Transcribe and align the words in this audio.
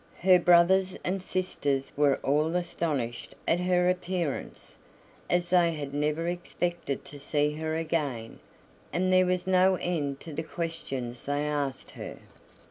Her 0.21 0.39
brothers 0.39 0.97
and 1.03 1.21
sisters 1.21 1.91
were 1.95 2.15
all 2.23 2.55
astonished 2.55 3.35
at 3.47 3.59
her 3.59 3.87
appearance, 3.87 4.75
as 5.29 5.49
they 5.51 5.73
had 5.73 5.93
never 5.93 6.25
expected 6.25 7.05
to 7.05 7.19
see 7.19 7.53
her 7.53 7.75
again, 7.75 8.39
and 8.91 9.13
there 9.13 9.27
was 9.27 9.45
no 9.45 9.75
end 9.75 10.19
to 10.21 10.33
the 10.33 10.41
questions 10.41 11.21
they 11.21 11.45
asked 11.45 11.91
her. 11.91 12.17